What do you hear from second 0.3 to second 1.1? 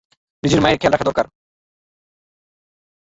নিজের মায়ের খেয়াল রাখা